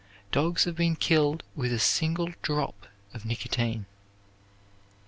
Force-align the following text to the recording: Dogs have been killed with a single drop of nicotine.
Dogs 0.31 0.63
have 0.63 0.75
been 0.75 0.95
killed 0.95 1.43
with 1.55 1.71
a 1.71 1.77
single 1.77 2.29
drop 2.41 2.87
of 3.13 3.23
nicotine. 3.23 3.85